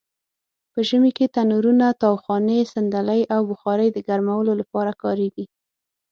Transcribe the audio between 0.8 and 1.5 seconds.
ژمې کې